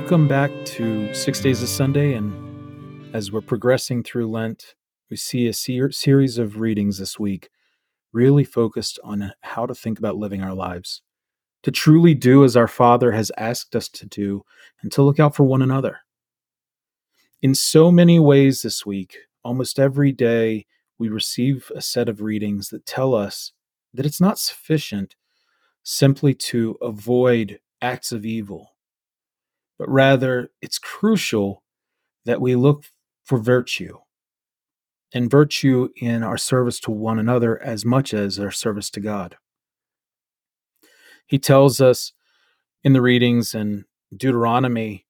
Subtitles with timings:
[0.00, 2.14] Welcome back to Six Days of Sunday.
[2.14, 4.76] And as we're progressing through Lent,
[5.10, 7.48] we see a ser- series of readings this week
[8.12, 11.02] really focused on how to think about living our lives,
[11.64, 14.44] to truly do as our Father has asked us to do,
[14.82, 15.98] and to look out for one another.
[17.42, 22.68] In so many ways this week, almost every day, we receive a set of readings
[22.68, 23.50] that tell us
[23.92, 25.16] that it's not sufficient
[25.82, 28.74] simply to avoid acts of evil
[29.78, 31.62] but rather it's crucial
[32.24, 32.84] that we look
[33.24, 33.98] for virtue
[35.12, 39.36] and virtue in our service to one another as much as our service to God.
[41.26, 42.12] He tells us
[42.82, 45.06] in the readings in Deuteronomy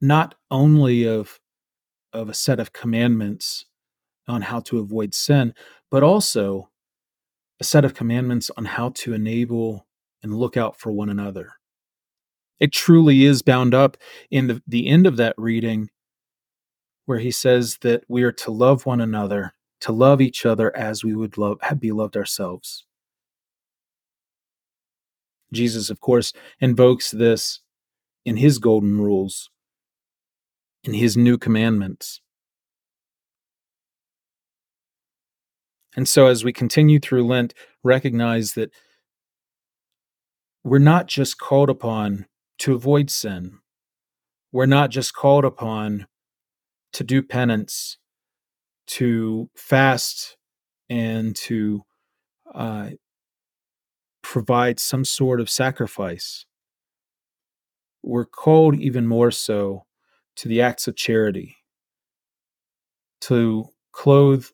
[0.00, 1.40] not only of,
[2.12, 3.64] of a set of commandments
[4.28, 5.54] on how to avoid sin,
[5.90, 6.70] but also
[7.60, 9.86] a set of commandments on how to enable
[10.22, 11.54] and look out for one another.
[12.60, 13.96] It truly is bound up
[14.30, 15.90] in the, the end of that reading
[17.06, 21.04] where he says that we are to love one another, to love each other as
[21.04, 22.86] we would love be loved ourselves.
[25.52, 27.60] Jesus, of course, invokes this
[28.24, 29.50] in his golden rules,
[30.82, 32.20] in his new commandments.
[35.96, 38.72] And so, as we continue through Lent, recognize that
[40.64, 42.26] we're not just called upon
[42.58, 43.58] to avoid sin.
[44.52, 46.06] We're not just called upon
[46.92, 47.98] to do penance,
[48.86, 50.36] to fast,
[50.88, 51.82] and to
[52.54, 52.90] uh,
[54.22, 56.46] provide some sort of sacrifice.
[58.02, 59.86] We're called even more so
[60.36, 61.56] to the acts of charity,
[63.22, 64.46] to clothe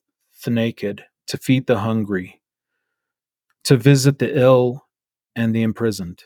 [0.44, 2.40] the naked, to feed the hungry,
[3.64, 4.86] to visit the ill
[5.36, 6.24] and the imprisoned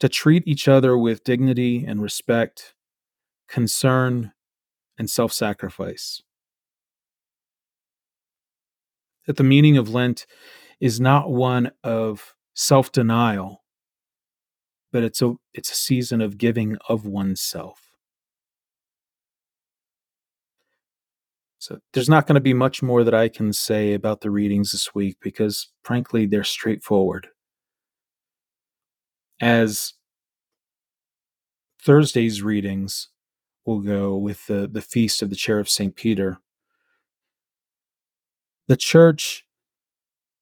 [0.00, 2.74] to treat each other with dignity and respect,
[3.48, 4.32] concern,
[4.98, 6.22] and self sacrifice.
[9.26, 10.26] That the meaning of Lent
[10.80, 13.64] is not one of self denial,
[14.92, 17.80] but it's a, it's a season of giving of oneself.
[21.58, 24.72] So there's not going to be much more that I can say about the readings
[24.72, 27.28] this week because, frankly, they're straightforward
[29.40, 29.94] as
[31.80, 33.08] Thursday's readings
[33.66, 35.94] will go with the, the feast of the chair of St.
[35.94, 36.38] Peter.
[38.68, 39.44] The church,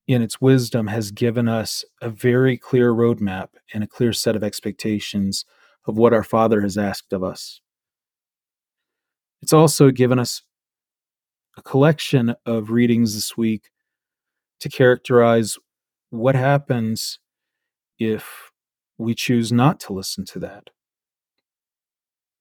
[0.07, 4.45] in its wisdom, has given us a very clear roadmap and a clear set of
[4.45, 5.45] expectations
[5.87, 7.61] of what our Father has asked of us.
[9.41, 10.43] It's also given us
[11.57, 13.71] a collection of readings this week
[14.61, 15.59] to characterize
[16.11, 17.19] what happens
[17.99, 18.52] if
[19.03, 20.71] we choose not to listen to that.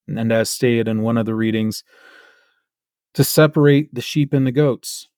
[0.08, 1.84] And as stated in one of the readings,
[3.14, 5.10] to separate the sheep and the goats.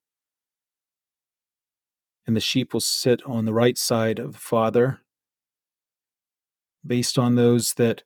[2.25, 4.99] And the sheep will sit on the right side of the Father,
[6.85, 8.03] based on those that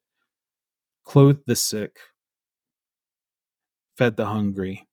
[1.03, 1.97] clothed the sick,
[3.95, 4.87] fed the hungry,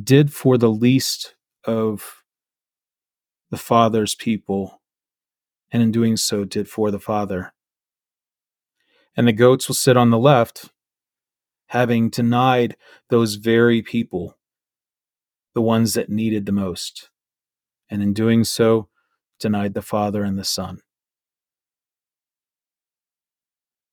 [0.00, 2.22] did for the least of
[3.50, 4.81] the Father's people
[5.72, 7.52] and in doing so did for the Father.
[9.16, 10.70] And the goats will sit on the left,
[11.68, 12.76] having denied
[13.08, 14.38] those very people,
[15.54, 17.10] the ones that needed the most,
[17.90, 18.88] and in doing so,
[19.40, 20.78] denied the Father and the Son.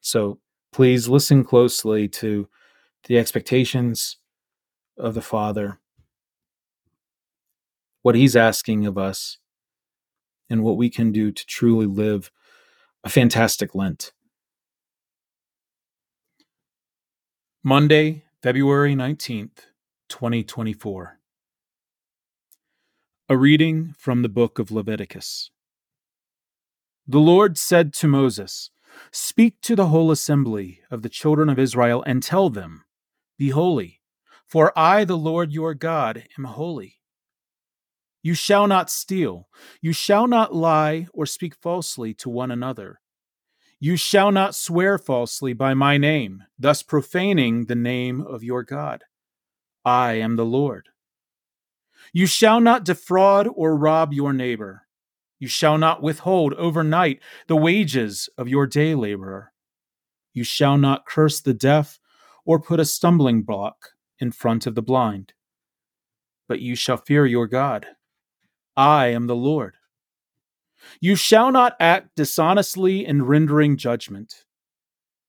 [0.01, 0.39] So
[0.71, 2.47] please listen closely to
[3.05, 4.17] the expectations
[4.97, 5.79] of the Father,
[8.01, 9.37] what He's asking of us,
[10.49, 12.31] and what we can do to truly live
[13.03, 14.11] a fantastic Lent.
[17.63, 19.67] Monday, February 19th,
[20.09, 21.19] 2024.
[23.27, 25.51] A reading from the book of Leviticus.
[27.07, 28.71] The Lord said to Moses,
[29.11, 32.85] Speak to the whole assembly of the children of Israel and tell them,
[33.37, 34.01] Be holy,
[34.45, 36.98] for I, the Lord your God, am holy.
[38.21, 39.47] You shall not steal.
[39.81, 42.99] You shall not lie or speak falsely to one another.
[43.79, 49.05] You shall not swear falsely by my name, thus profaning the name of your God.
[49.85, 50.89] I am the Lord.
[52.11, 54.85] You shall not defraud or rob your neighbor.
[55.39, 59.53] You shall not withhold overnight the wages of your day laborer.
[60.33, 61.99] You shall not curse the deaf
[62.45, 65.33] or put a stumbling block in front of the blind.
[66.49, 67.87] But you shall fear your God.
[68.79, 69.75] I am the Lord.
[71.01, 74.45] You shall not act dishonestly in rendering judgment.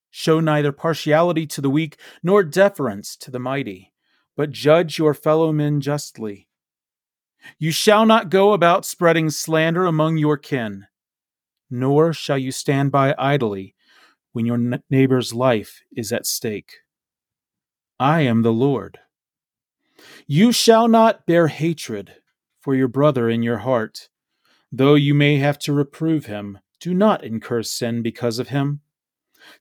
[0.09, 3.93] Show neither partiality to the weak nor deference to the mighty,
[4.37, 6.47] but judge your fellow men justly.
[7.59, 10.87] You shall not go about spreading slander among your kin,
[11.69, 13.75] nor shall you stand by idly
[14.31, 16.71] when your neighbor's life is at stake.
[17.99, 19.01] I am the Lord.
[20.29, 22.15] You shall not bear hatred
[22.61, 24.09] for your brother in your heart.
[24.71, 28.81] Though you may have to reprove him, do not incur sin because of him.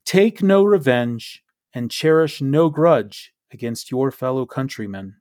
[0.06, 1.44] Take no revenge
[1.74, 5.16] and cherish no grudge against your fellow countrymen.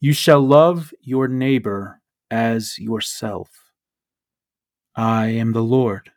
[0.00, 2.00] You shall love your neighbor
[2.30, 3.50] as yourself.
[4.94, 6.10] I am the Lord.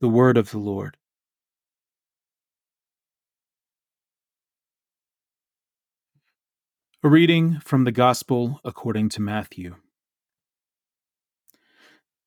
[0.00, 0.95] The word of the Lord.
[7.06, 9.76] A reading from the Gospel according to Matthew.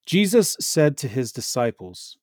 [0.06, 2.18] Jesus said to his disciples,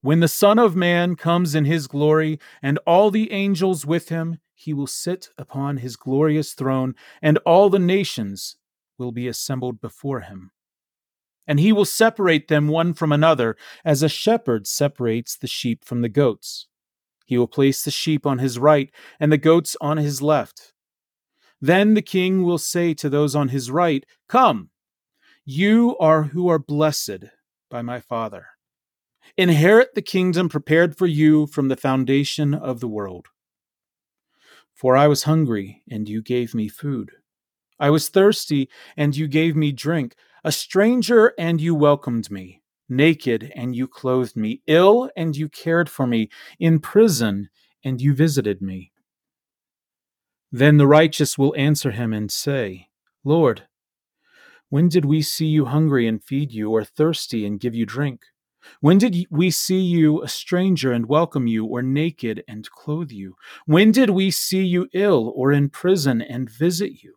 [0.00, 4.38] When the Son of Man comes in his glory, and all the angels with him,
[4.54, 8.54] he will sit upon his glorious throne, and all the nations
[8.96, 10.52] will be assembled before him.
[11.48, 16.02] And he will separate them one from another, as a shepherd separates the sheep from
[16.02, 16.68] the goats.
[17.26, 20.74] He will place the sheep on his right, and the goats on his left.
[21.60, 24.70] Then the king will say to those on his right, Come,
[25.44, 27.24] you are who are blessed
[27.70, 28.46] by my Father.
[29.36, 33.26] Inherit the kingdom prepared for you from the foundation of the world.
[34.74, 37.10] For I was hungry, and you gave me food.
[37.80, 40.14] I was thirsty, and you gave me drink.
[40.44, 42.62] A stranger, and you welcomed me.
[42.88, 44.62] Naked, and you clothed me.
[44.66, 46.28] Ill, and you cared for me.
[46.60, 47.48] In prison,
[47.84, 48.92] and you visited me.
[50.50, 52.88] Then the righteous will answer him and say,
[53.24, 53.64] Lord,
[54.70, 58.22] when did we see you hungry and feed you, or thirsty and give you drink?
[58.80, 63.34] When did we see you a stranger and welcome you, or naked and clothe you?
[63.66, 67.14] When did we see you ill or in prison and visit you?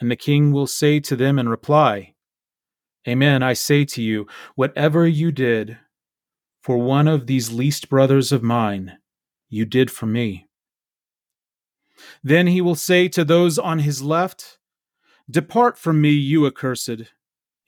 [0.00, 2.14] And the king will say to them in reply,
[3.08, 4.26] Amen, I say to you,
[4.56, 5.78] whatever you did
[6.62, 8.98] for one of these least brothers of mine,
[9.48, 10.49] you did for me.
[12.22, 14.58] Then he will say to those on his left,
[15.30, 17.12] Depart from me, you accursed,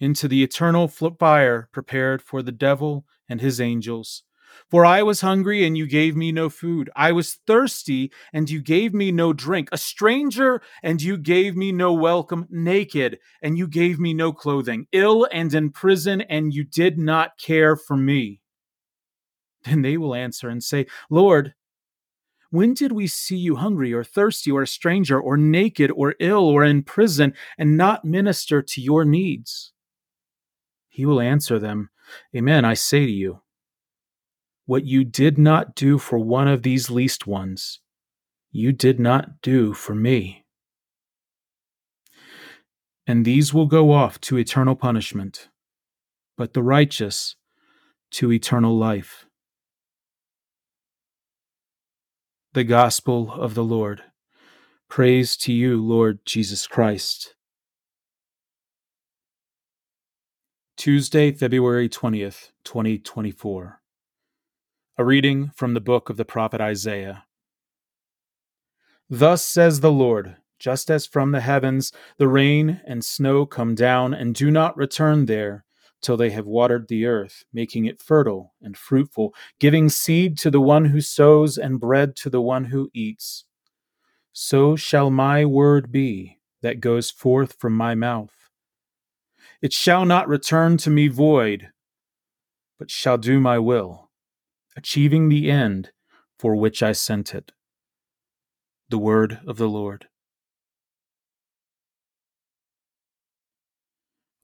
[0.01, 4.25] into the eternal fire prepared for the devil and his angels.
[4.71, 6.91] For I was hungry, and you gave me no food.
[6.97, 9.69] I was thirsty, and you gave me no drink.
[9.73, 12.47] A stranger, and you gave me no welcome.
[12.51, 14.87] Naked, and you gave me no clothing.
[14.93, 18.41] Ill and in prison, and you did not care for me.
[19.65, 21.55] Then they will answer and say, Lord,
[22.53, 26.45] when did we see you hungry or thirsty or a stranger or naked or ill
[26.45, 29.73] or in prison and not minister to your needs?
[30.91, 31.89] He will answer them,
[32.37, 33.41] Amen, I say to you.
[34.67, 37.81] What you did not do for one of these least ones,
[38.51, 40.45] you did not do for me.
[43.07, 45.49] And these will go off to eternal punishment,
[46.37, 47.35] but the righteous
[48.11, 49.25] to eternal life.
[52.55, 54.03] The gospel of the Lord.
[54.87, 57.35] Praise to you, Lord Jesus Christ.
[60.77, 63.81] Tuesday, February 20th, 2024.
[64.99, 67.25] A reading from the book of the prophet Isaiah.
[69.09, 74.13] Thus says the Lord, just as from the heavens the rain and snow come down
[74.13, 75.65] and do not return there,
[76.03, 80.61] till they have watered the earth, making it fertile and fruitful, giving seed to the
[80.61, 83.45] one who sows and bread to the one who eats.
[84.33, 88.35] So shall my word be that goes forth from my mouth.
[89.61, 91.71] It shall not return to me void,
[92.79, 94.11] but shall do my will,
[94.77, 95.93] achieving the end
[96.39, 97.53] for which I sent it.
[98.89, 100.09] The word of the Lord.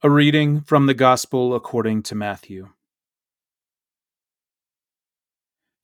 [0.00, 2.68] A reading from the Gospel according to Matthew.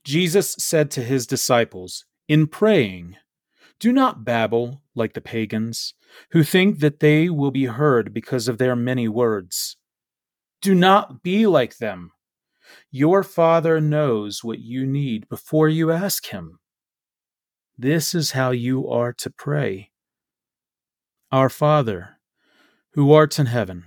[0.05, 3.17] Jesus said to his disciples, In praying,
[3.81, 5.95] do not babble like the pagans,
[6.31, 9.77] who think that they will be heard because of their many words.
[10.63, 12.13] Do not be like them.
[12.93, 16.61] Your Father knows what you need before you ask Him.
[17.77, 19.91] This is how you are to pray
[21.33, 22.21] Our Father,
[22.93, 23.87] who art in heaven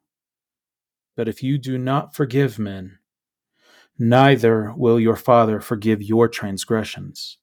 [1.15, 2.99] But if you do not forgive men,
[3.99, 7.37] neither will your Father forgive your transgressions.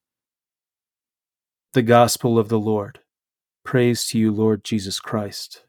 [1.75, 3.00] The Gospel of the Lord.
[3.64, 5.64] Praise to you, Lord Jesus Christ.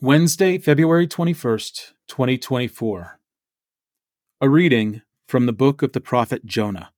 [0.00, 3.20] Wednesday, February 21st, 2024.
[4.40, 6.92] A reading from the book of the prophet Jonah.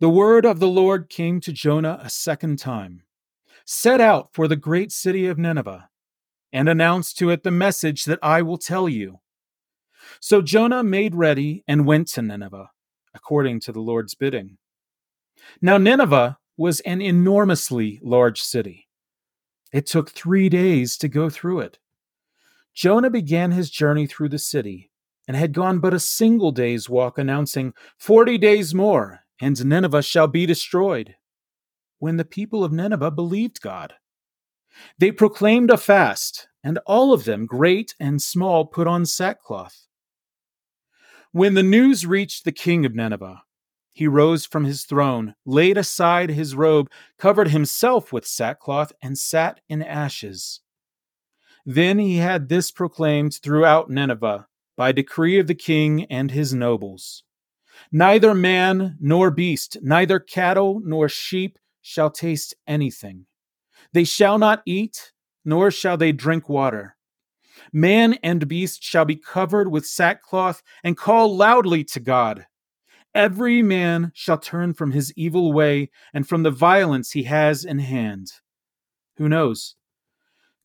[0.00, 3.02] The word of the Lord came to Jonah a second time
[3.66, 5.90] Set out for the great city of Nineveh,
[6.52, 9.20] and announce to it the message that I will tell you.
[10.20, 12.70] So Jonah made ready and went to Nineveh,
[13.12, 14.56] according to the Lord's bidding.
[15.60, 18.86] Now, Nineveh was an enormously large city
[19.72, 21.78] it took three days to go through it.
[22.74, 24.90] Jonah began his journey through the city
[25.26, 30.28] and had gone but a single day's walk, announcing, Forty days more, and Nineveh shall
[30.28, 31.16] be destroyed.
[31.98, 33.94] When the people of Nineveh believed God,
[34.98, 39.86] they proclaimed a fast, and all of them, great and small, put on sackcloth.
[41.32, 43.42] When the news reached the king of Nineveh,
[43.92, 49.60] he rose from his throne, laid aside his robe, covered himself with sackcloth, and sat
[49.68, 50.60] in ashes.
[51.64, 57.24] Then he had this proclaimed throughout Nineveh by decree of the king and his nobles
[57.92, 63.26] Neither man nor beast, neither cattle nor sheep shall taste anything.
[63.92, 65.12] They shall not eat,
[65.44, 66.96] nor shall they drink water.
[67.72, 72.46] Man and beast shall be covered with sackcloth and call loudly to God.
[73.14, 77.78] Every man shall turn from his evil way and from the violence he has in
[77.78, 78.32] hand.
[79.18, 79.76] Who knows?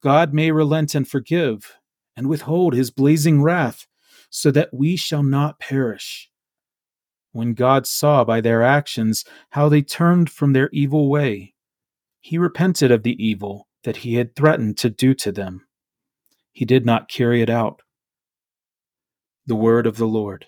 [0.01, 1.77] God may relent and forgive,
[2.17, 3.85] and withhold his blazing wrath,
[4.31, 6.30] so that we shall not perish.
[7.31, 11.53] When God saw by their actions how they turned from their evil way,
[12.19, 15.65] he repented of the evil that he had threatened to do to them.
[16.51, 17.81] He did not carry it out.
[19.45, 20.45] The word of the Lord.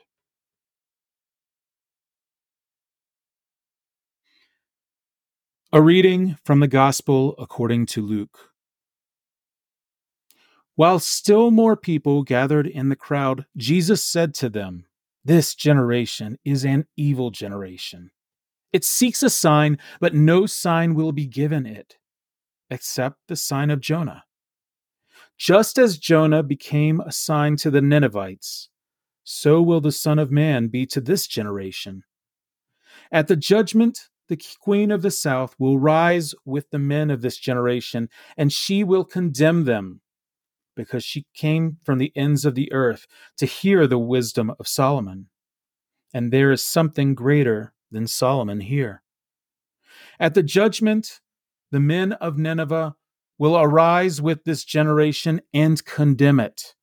[5.72, 8.52] A reading from the Gospel according to Luke.
[10.76, 14.86] While still more people gathered in the crowd, Jesus said to them,
[15.26, 18.12] This generation is an evil generation.
[18.74, 21.98] It seeks a sign, but no sign will be given it,
[22.70, 24.24] except the sign of Jonah.
[25.38, 28.70] Just as Jonah became a sign to the Ninevites,
[29.24, 32.04] so will the Son of Man be to this generation.
[33.12, 37.38] At the judgment, the queen of the south will rise with the men of this
[37.38, 40.02] generation, and she will condemn them,
[40.76, 45.28] because she came from the ends of the earth to hear the wisdom of Solomon.
[46.14, 49.02] And there is something greater than Solomon here.
[50.20, 51.22] At the judgment,
[51.72, 52.96] the men of Nineveh
[53.38, 56.76] will arise with this generation and condemn it,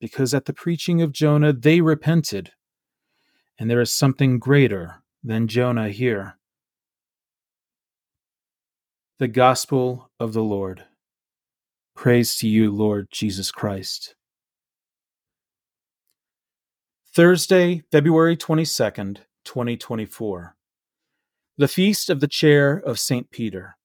[0.00, 2.52] because at the preaching of Jonah they repented,
[3.58, 6.38] and there is something greater than Jonah here.
[9.18, 10.84] The Gospel of the Lord.
[11.96, 14.14] Praise to you, Lord Jesus Christ.
[17.14, 20.56] Thursday, February 22nd, 2024.
[21.56, 23.30] The Feast of the Chair of St.
[23.30, 23.78] Peter.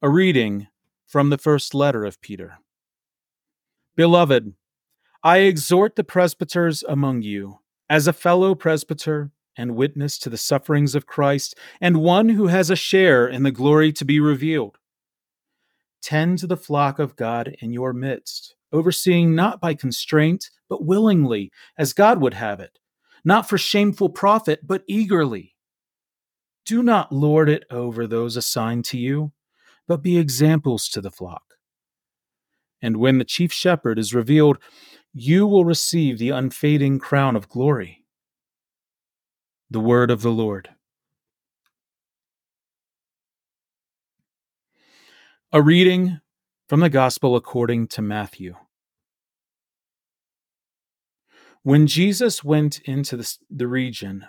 [0.00, 0.68] A reading
[1.04, 2.58] from the first letter of Peter.
[3.96, 4.54] Beloved,
[5.24, 7.58] I exhort the presbyters among you,
[7.90, 12.70] as a fellow presbyter and witness to the sufferings of Christ, and one who has
[12.70, 14.78] a share in the glory to be revealed.
[16.02, 21.50] Tend to the flock of God in your midst, overseeing not by constraint, but willingly,
[21.76, 22.78] as God would have it,
[23.24, 25.54] not for shameful profit, but eagerly.
[26.64, 29.32] Do not lord it over those assigned to you,
[29.86, 31.42] but be examples to the flock.
[32.80, 34.58] And when the chief shepherd is revealed,
[35.12, 38.04] you will receive the unfading crown of glory.
[39.70, 40.70] The word of the Lord.
[45.52, 46.20] A reading
[46.68, 48.54] from the Gospel according to Matthew.
[51.64, 54.26] When Jesus went into the, the region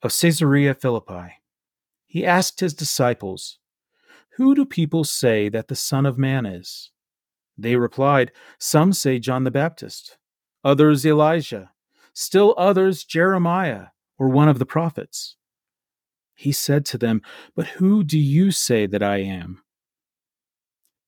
[0.00, 1.40] of Caesarea Philippi,
[2.06, 3.58] he asked his disciples,
[4.36, 6.92] Who do people say that the Son of Man is?
[7.58, 10.18] They replied, Some say John the Baptist,
[10.62, 11.72] others Elijah,
[12.12, 13.86] still others Jeremiah
[14.20, 15.34] or one of the prophets.
[16.36, 17.22] He said to them,
[17.56, 19.64] But who do you say that I am?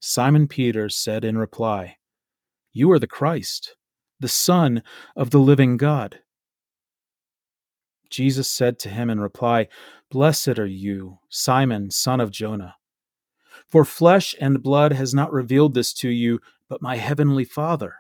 [0.05, 1.97] Simon Peter said in reply,
[2.73, 3.77] You are the Christ,
[4.19, 4.83] the Son
[5.15, 6.19] of the living God.
[8.11, 9.69] Jesus said to him in reply,
[10.11, 12.75] Blessed are you, Simon, son of Jonah.
[13.69, 17.95] For flesh and blood has not revealed this to you, but my heavenly Father.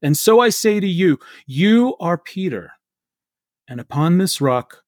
[0.00, 2.70] And so I say to you, you are Peter,
[3.66, 4.84] and upon this rock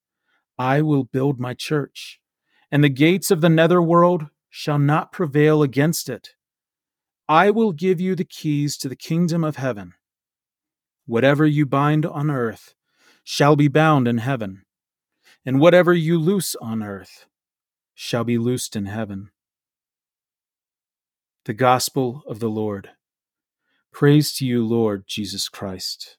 [0.56, 2.20] I will build my church,
[2.70, 6.30] and the gates of the netherworld shall not prevail against it.
[7.28, 9.92] I will give you the keys to the kingdom of heaven.
[11.04, 12.74] Whatever you bind on earth
[13.22, 14.62] shall be bound in heaven,
[15.44, 17.26] and whatever you loose on earth
[17.94, 19.28] shall be loosed in heaven.
[21.44, 22.92] The Gospel of the Lord.
[23.92, 26.16] Praise to you, Lord Jesus Christ.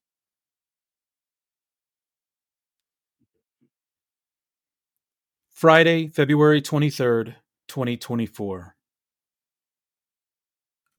[5.50, 7.34] Friday, February 23rd,
[7.68, 8.76] 2024.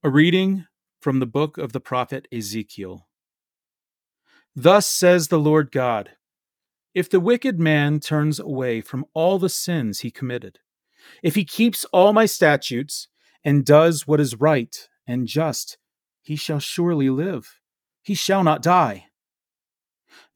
[0.02, 0.66] A reading
[1.00, 3.08] from the book of the prophet Ezekiel.
[4.54, 6.10] Thus says the Lord God
[6.94, 10.58] If the wicked man turns away from all the sins he committed,
[11.22, 13.08] if he keeps all my statutes
[13.44, 15.78] and does what is right and just,
[16.22, 17.58] he shall surely live.
[18.02, 19.06] He shall not die.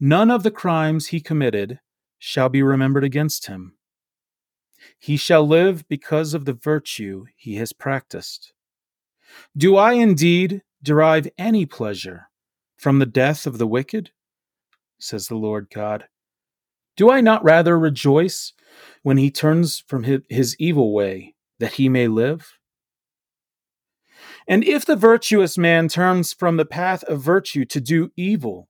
[0.01, 1.81] None of the crimes he committed
[2.19, 3.77] shall be remembered against him.
[4.99, 8.53] He shall live because of the virtue he has practiced.
[9.57, 12.29] Do I indeed derive any pleasure
[12.77, 14.11] from the death of the wicked?
[14.99, 16.05] says the Lord God.
[16.97, 18.53] Do I not rather rejoice
[19.03, 22.59] when he turns from his evil way, that he may live?
[24.47, 28.69] And if the virtuous man turns from the path of virtue to do evil,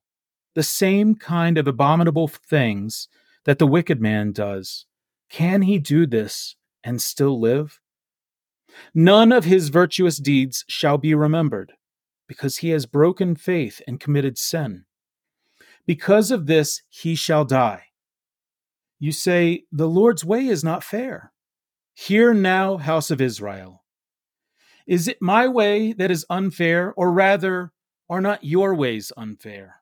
[0.54, 3.08] the same kind of abominable things
[3.44, 4.86] that the wicked man does,
[5.32, 7.80] can he do this and still live?
[8.94, 11.72] None of his virtuous deeds shall be remembered,
[12.28, 14.84] because he has broken faith and committed sin.
[15.86, 17.84] Because of this, he shall die.
[18.98, 21.32] You say, The Lord's way is not fair.
[21.94, 23.84] Hear now, house of Israel.
[24.86, 27.72] Is it my way that is unfair, or rather,
[28.10, 29.76] are not your ways unfair?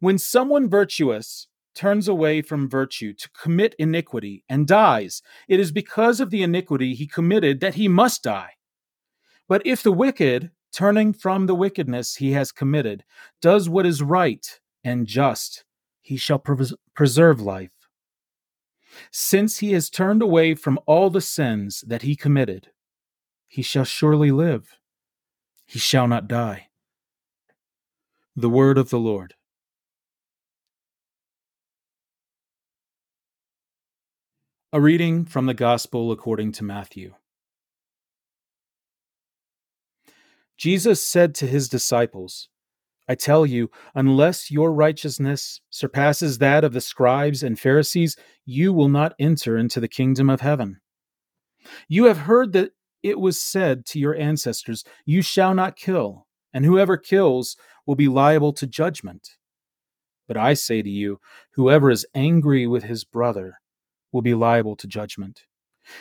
[0.00, 1.47] When someone virtuous
[1.78, 6.92] turns away from virtue to commit iniquity and dies, it is because of the iniquity
[6.92, 8.50] he committed that he must die.
[9.48, 13.04] But if the wicked, turning from the wickedness he has committed,
[13.40, 14.44] does what is right
[14.82, 15.64] and just,
[16.02, 17.70] he shall pres- preserve life.
[19.12, 22.72] Since he has turned away from all the sins that he committed,
[23.46, 24.76] he shall surely live.
[25.64, 26.70] He shall not die.
[28.34, 29.34] The word of the Lord.
[34.70, 37.14] A reading from the Gospel according to Matthew.
[40.58, 42.50] Jesus said to his disciples,
[43.08, 48.90] I tell you, unless your righteousness surpasses that of the scribes and Pharisees, you will
[48.90, 50.80] not enter into the kingdom of heaven.
[51.88, 56.66] You have heard that it was said to your ancestors, You shall not kill, and
[56.66, 59.30] whoever kills will be liable to judgment.
[60.26, 61.20] But I say to you,
[61.52, 63.54] whoever is angry with his brother,
[64.12, 65.44] will be liable to judgment.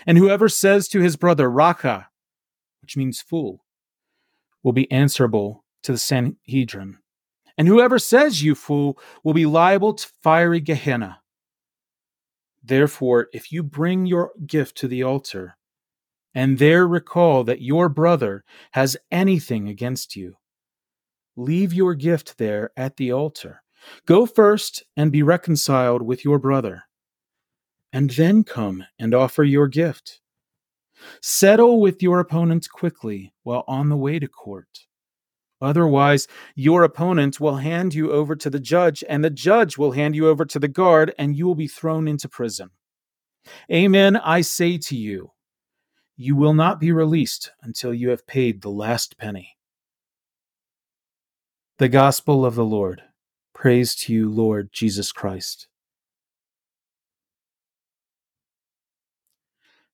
[0.05, 2.09] And whoever says to his brother, Raca,
[2.81, 3.65] which means fool,
[4.63, 6.97] will be answerable to the Sanhedrin.
[7.57, 11.21] And whoever says, You fool, will be liable to fiery Gehenna.
[12.63, 15.57] Therefore, if you bring your gift to the altar,
[16.35, 20.35] and there recall that your brother has anything against you,
[21.35, 23.63] leave your gift there at the altar.
[24.05, 26.83] Go first and be reconciled with your brother
[27.93, 30.21] and then come and offer your gift.
[31.21, 34.87] Settle with your opponent quickly while on the way to court.
[35.61, 40.15] Otherwise, your opponent will hand you over to the judge, and the judge will hand
[40.15, 42.69] you over to the guard, and you will be thrown into prison.
[43.71, 45.31] Amen, I say to you,
[46.15, 49.57] you will not be released until you have paid the last penny.
[51.77, 53.03] The Gospel of the Lord.
[53.53, 55.67] Praise to you, Lord Jesus Christ.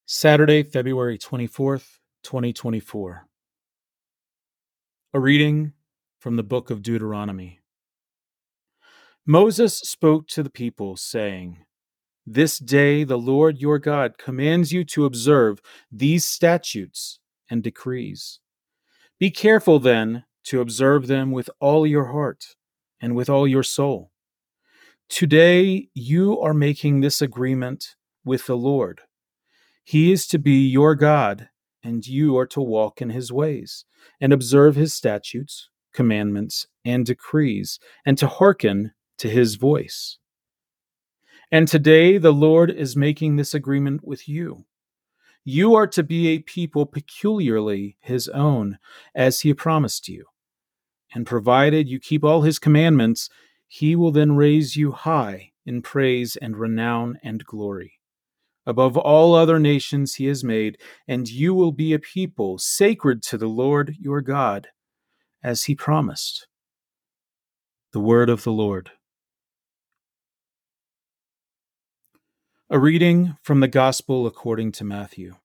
[0.05, 3.25] Saturday, February 24th, 2024.
[5.13, 5.71] A reading
[6.19, 7.61] from the book of Deuteronomy.
[9.25, 11.59] Moses spoke to the people, saying,
[12.25, 18.41] This day the Lord your God commands you to observe these statutes and decrees.
[19.21, 22.57] Be careful then to observe them with all your heart
[22.99, 24.11] and with all your soul.
[25.07, 28.99] Today you are making this agreement with the Lord.
[29.83, 31.49] He is to be your God,
[31.83, 33.85] and you are to walk in his ways,
[34.21, 40.17] and observe his statutes, commandments, and decrees, and to hearken to his voice.
[41.51, 44.65] And today the Lord is making this agreement with you.
[45.43, 48.79] You are to be a people peculiarly his own,
[49.13, 50.25] as he promised you.
[51.13, 53.29] And provided you keep all his commandments,
[53.67, 57.99] he will then raise you high in praise and renown and glory.
[58.65, 63.37] Above all other nations he has made, and you will be a people sacred to
[63.37, 64.69] the Lord your God,
[65.43, 66.47] as he promised.
[67.91, 68.91] The word of the Lord.
[72.69, 75.35] A reading from the Gospel according to Matthew.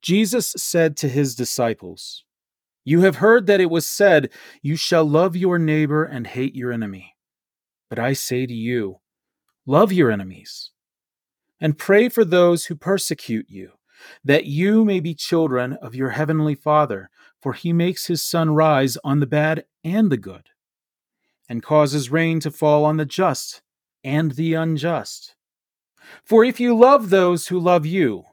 [0.00, 2.24] Jesus said to his disciples,
[2.84, 4.30] You have heard that it was said,
[4.62, 7.14] You shall love your neighbor and hate your enemy.
[7.88, 9.01] But I say to you,
[9.66, 10.70] Love your enemies,
[11.60, 13.70] and pray for those who persecute you,
[14.24, 17.08] that you may be children of your heavenly Father,
[17.40, 20.48] for he makes his sun rise on the bad and the good,
[21.48, 23.62] and causes rain to fall on the just
[24.02, 25.36] and the unjust.
[26.24, 28.24] For if you love those who love you,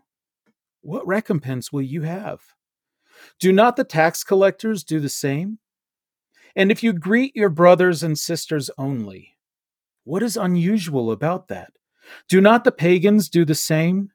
[0.82, 2.42] what recompense will you have?
[3.40, 5.60] Do not the tax collectors do the same?
[6.56, 9.38] And if you greet your brothers and sisters only,
[10.10, 11.72] what is unusual about that?
[12.28, 14.10] Do not the pagans do the same?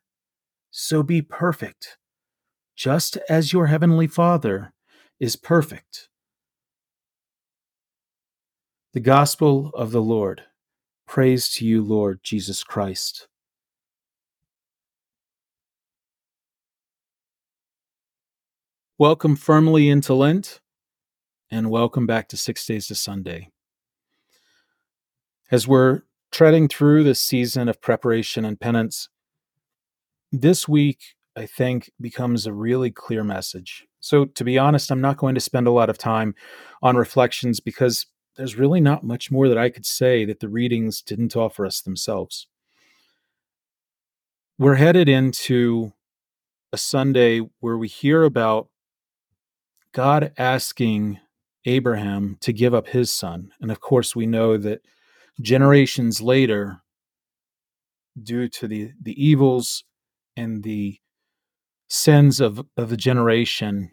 [0.72, 1.98] So be perfect,
[2.74, 4.72] just as your heavenly Father
[5.20, 6.09] is perfect.
[8.92, 10.42] The Gospel of the Lord.
[11.07, 13.28] Praise to you, Lord Jesus Christ.
[18.98, 20.61] Welcome firmly into Lent,
[21.52, 23.52] and welcome back to Six Days to Sunday.
[25.50, 26.02] As we're
[26.33, 29.09] treading through this season of preparation and penance,
[30.33, 33.87] this week, I think, becomes a really clear message.
[34.00, 36.35] So, to be honest, I'm not going to spend a lot of time
[36.83, 41.02] on reflections because there's really not much more that I could say that the readings
[41.02, 42.48] didn't offer us themselves.
[44.59, 45.92] We're headed into
[46.72, 48.68] a Sunday where we hear about
[49.92, 51.20] God asking
[51.64, 53.52] Abraham to give up his son.
[53.61, 54.80] And of course, we know that
[55.40, 56.83] generations later,
[58.20, 59.85] due to the, the evils
[60.37, 60.99] and the
[61.88, 63.90] sins of, of the generation,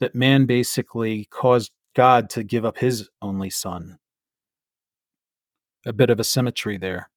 [0.00, 3.98] that man basically caused God to give up his only son.
[5.84, 7.10] A bit of a symmetry there.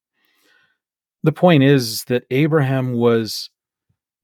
[1.24, 3.50] The point is that Abraham was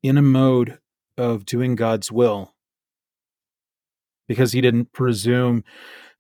[0.04, 0.80] in a mode
[1.18, 2.54] of doing God's will
[4.28, 5.64] because he didn't presume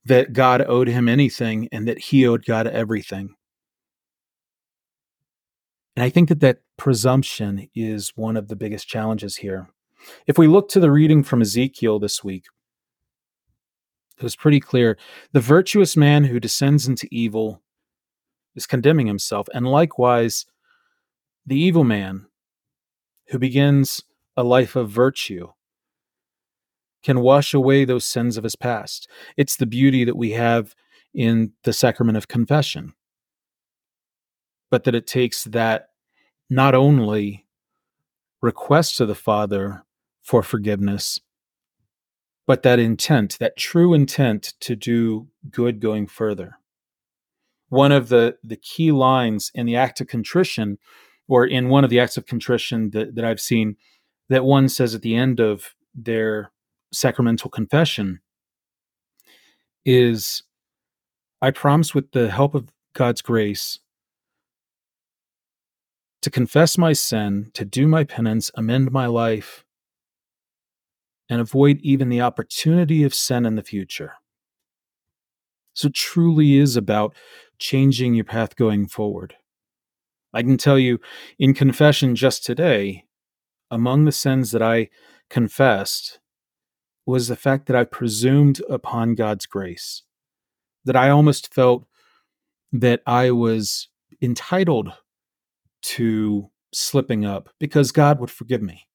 [0.06, 3.36] that God owed him anything and that he owed God everything.
[5.96, 9.70] And I think that that presumption is one of the biggest challenges here.
[10.26, 12.46] If we look to the reading from Ezekiel this week,
[14.18, 14.98] it was pretty clear.
[15.32, 17.62] The virtuous man who descends into evil
[18.56, 20.46] is condemning himself, and likewise,
[21.46, 22.28] the evil man
[23.28, 24.04] who begins
[24.36, 25.50] a life of virtue
[27.04, 29.10] can wash away those sins of his past.
[29.38, 30.76] It's the beauty that we have
[31.14, 32.94] in the sacrament of confession.
[34.70, 35.90] But that it takes that
[36.50, 37.46] not only
[38.42, 39.84] request to the Father
[40.22, 41.20] for forgiveness,
[42.48, 46.58] but that intent, that true intent to do good going further.
[47.70, 50.78] One of the, the key lines in the act of contrition,
[51.28, 53.78] or in one of the acts of contrition that, that I've seen,
[54.30, 56.52] that one says at the end of their
[56.92, 58.20] sacramental confession
[59.86, 60.44] is
[61.42, 63.80] I promise with the help of God's grace
[66.22, 69.66] to confess my sin, to do my penance, amend my life,
[71.30, 74.14] and avoid even the opportunity of sin in the future.
[75.74, 77.16] So, it truly is about
[77.58, 79.36] changing your path going forward.
[80.34, 81.00] I can tell you
[81.40, 83.06] in confession just today,
[83.72, 84.90] among the sins that I
[85.30, 86.20] confessed
[87.12, 90.04] was the fact that I presumed upon God's grace,
[90.86, 91.86] that I almost felt
[92.71, 93.89] that I was
[94.21, 94.93] entitled
[95.82, 98.88] to slipping up because God would forgive me.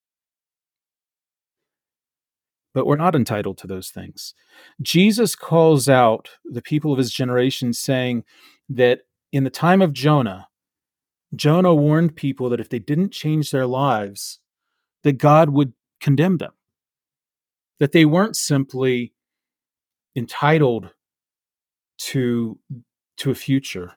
[2.72, 4.35] But we're not entitled to those things.
[4.81, 8.24] Jesus calls out the people of his generation, saying
[8.70, 9.00] that
[9.31, 10.48] in the time of Jonah,
[11.35, 14.40] Jonah warned people that if they didn't change their lives,
[15.02, 16.52] that God would condemn them
[17.81, 19.12] that they weren't simply
[20.15, 20.91] entitled
[21.99, 22.59] to
[23.19, 23.93] to a future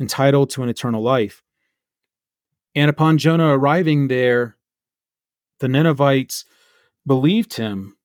[0.00, 1.42] entitled to an eternal life.
[2.74, 4.56] And upon Jonah arriving there,
[5.58, 6.44] the Ninevites
[7.06, 7.96] believed him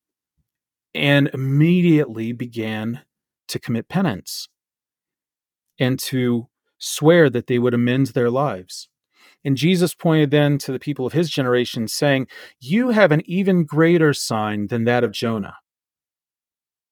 [0.93, 3.01] and immediately began
[3.47, 4.49] to commit penance
[5.79, 6.47] and to
[6.77, 8.89] swear that they would amend their lives.
[9.45, 12.27] And Jesus pointed then to the people of his generation, saying,
[12.59, 15.57] You have an even greater sign than that of Jonah,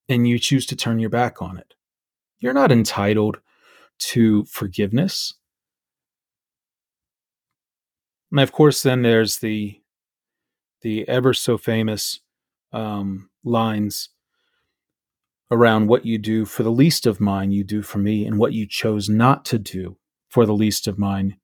[0.08, 1.74] and you choose to turn your back on it.
[2.40, 3.40] You're not entitled
[4.12, 5.34] to forgiveness.
[8.30, 9.80] And of course, then there's the
[10.82, 12.20] the ever so famous
[12.72, 14.10] um, lines
[15.50, 18.54] around what you do for the least of mine, you do for me, and what
[18.54, 21.38] you chose not to do for the least of mine,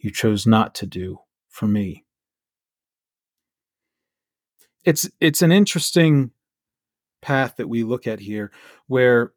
[0.00, 2.04] you chose not to do for me.
[4.84, 6.30] It's it's an interesting
[7.20, 8.50] path that we look at here
[8.86, 9.32] where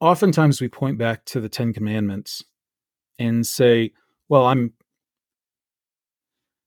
[0.00, 2.42] oftentimes we point back to the 10 commandments
[3.18, 3.92] and say,
[4.28, 4.72] well, I'm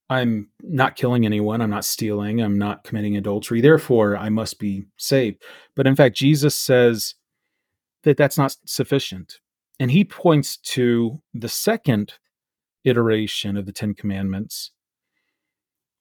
[0.10, 4.84] I'm not killing anyone, I'm not stealing, I'm not committing adultery, therefore I must be
[4.98, 5.42] saved.
[5.74, 7.16] But in fact, Jesus says
[8.04, 9.40] that that's not sufficient.
[9.80, 12.14] And he points to the second
[12.84, 14.72] iteration of the 10 commandments,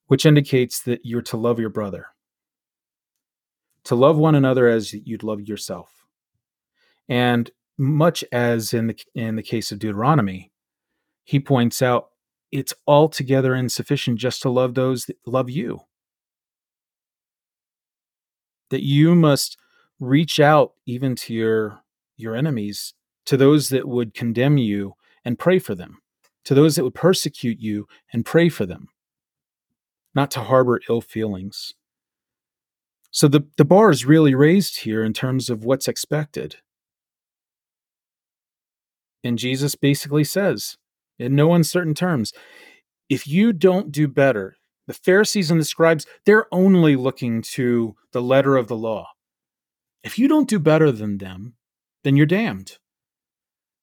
[0.07, 2.07] which indicates that you're to love your brother,
[3.85, 6.05] to love one another as you'd love yourself.
[7.07, 10.51] And much as in the in the case of Deuteronomy,
[11.23, 12.09] he points out
[12.51, 15.81] it's altogether insufficient just to love those that love you.
[18.69, 19.57] That you must
[19.99, 21.81] reach out even to your
[22.17, 22.93] your enemies,
[23.25, 24.93] to those that would condemn you
[25.25, 26.00] and pray for them,
[26.45, 28.89] to those that would persecute you and pray for them,
[30.15, 31.73] not to harbor ill feelings.
[33.11, 36.57] So the, the bar is really raised here in terms of what's expected.
[39.23, 40.77] And Jesus basically says,
[41.21, 42.33] in no uncertain terms.
[43.09, 48.21] If you don't do better, the Pharisees and the scribes, they're only looking to the
[48.21, 49.07] letter of the law.
[50.03, 51.55] If you don't do better than them,
[52.03, 52.79] then you're damned.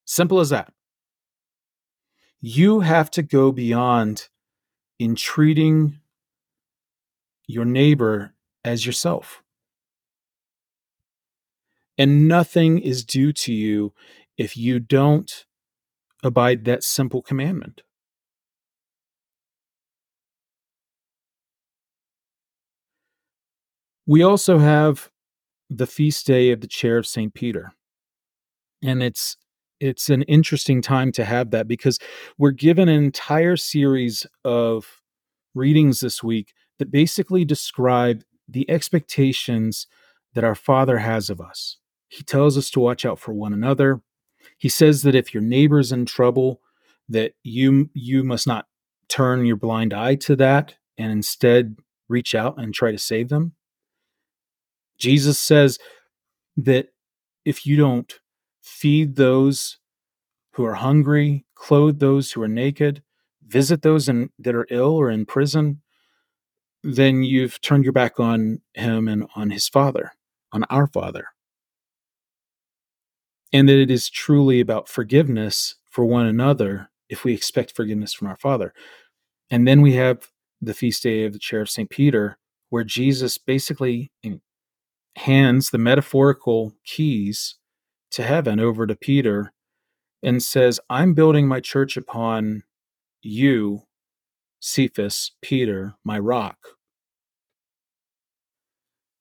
[0.04, 0.72] Simple as that.
[2.40, 4.28] You have to go beyond
[4.98, 5.98] in treating
[7.46, 9.42] your neighbor as yourself.
[11.96, 13.92] And nothing is due to you
[14.36, 15.46] if you don't
[16.22, 17.82] abide that simple commandment.
[24.06, 25.10] We also have
[25.68, 27.34] the feast day of the chair of St.
[27.34, 27.72] Peter.
[28.82, 29.36] And it's
[29.80, 31.98] it's an interesting time to have that because
[32.36, 35.02] we're given an entire series of
[35.54, 39.86] readings this week that basically describe the expectations
[40.34, 41.78] that our Father has of us.
[42.08, 44.00] He tells us to watch out for one another.
[44.56, 46.60] He says that if your neighbor's in trouble,
[47.08, 48.66] that you you must not
[49.08, 51.76] turn your blind eye to that and instead
[52.08, 53.52] reach out and try to save them.
[54.98, 55.78] Jesus says
[56.56, 56.88] that
[57.44, 58.18] if you don't
[58.68, 59.78] feed those
[60.52, 63.02] who are hungry, clothe those who are naked,
[63.46, 65.80] visit those in, that are ill or in prison,
[66.82, 70.12] then you've turned your back on him and on his father,
[70.52, 71.26] on our father
[73.52, 78.28] and that it is truly about forgiveness for one another if we expect forgiveness from
[78.28, 78.74] our Father.
[79.50, 80.28] And then we have
[80.60, 81.88] the feast day of the chair of St.
[81.88, 84.10] Peter, where Jesus basically
[85.16, 87.56] hands the metaphorical keys
[88.12, 89.52] to heaven over to Peter
[90.22, 92.62] and says, I'm building my church upon
[93.22, 93.82] you,
[94.60, 96.58] Cephas, Peter, my rock.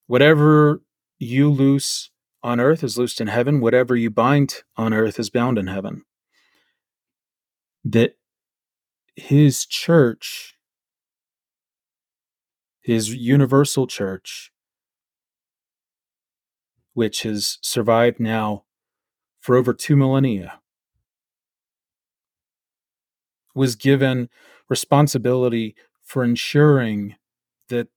[0.07, 0.81] Whatever
[1.19, 2.11] you loose
[2.43, 3.59] on earth is loosed in heaven.
[3.59, 6.03] Whatever you bind on earth is bound in heaven.
[7.83, 8.17] That
[9.15, 10.55] his church,
[12.81, 14.51] his universal church,
[16.93, 18.63] which has survived now
[19.39, 20.59] for over two millennia,
[23.55, 24.29] was given
[24.69, 27.15] responsibility for ensuring
[27.69, 27.87] that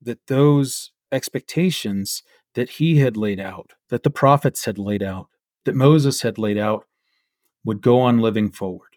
[0.00, 2.22] that those expectations
[2.54, 5.28] that he had laid out, that the prophets had laid out,
[5.64, 6.86] that Moses had laid out,
[7.64, 8.96] would go on living forward.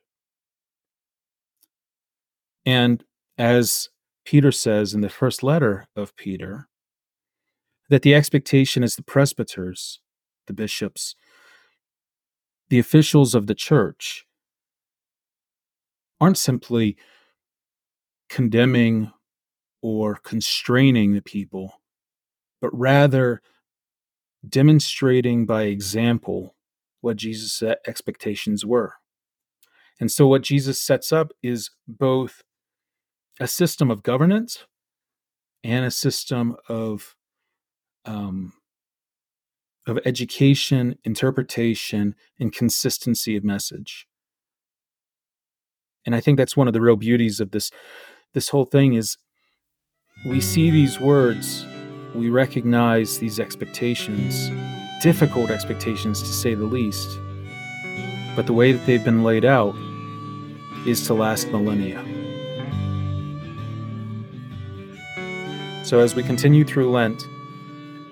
[2.66, 3.04] And
[3.38, 3.90] as
[4.26, 6.68] Peter says in the first letter of Peter,
[7.90, 10.00] that the expectation is the presbyters,
[10.48, 11.16] the bishops,
[12.70, 14.26] the officials of the church
[16.20, 16.98] aren't simply
[18.30, 19.12] condemning
[19.82, 21.82] or constraining the people,
[22.62, 23.42] but rather
[24.48, 26.56] demonstrating by example
[27.02, 28.94] what Jesus' expectations were.
[30.00, 32.44] And so, what Jesus sets up is both
[33.40, 34.66] a system of governance
[35.64, 37.16] and a system of
[38.06, 38.54] um,
[39.88, 44.08] of education, interpretation, and consistency of message.
[46.06, 47.72] And I think that's one of the real beauties of this
[48.34, 49.18] this whole thing is
[50.26, 51.66] we see these words,
[52.16, 54.50] we recognize these expectations,
[55.02, 57.20] difficult expectations to say the least.
[58.36, 59.76] But the way that they've been laid out
[60.88, 62.02] is to last millennia.
[65.84, 67.28] So as we continue through Lent,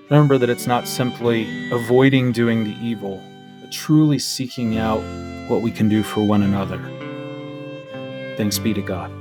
[0.09, 3.21] remember that it's not simply avoiding doing the evil,
[3.61, 5.01] but truly seeking out
[5.47, 6.79] what we can do for one another.
[8.37, 9.11] Thanks be to God.